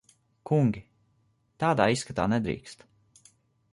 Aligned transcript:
Kungi! 0.49 0.81
Tādā 1.65 1.87
izskatā 1.97 2.27
nedrīkst. 2.33 2.87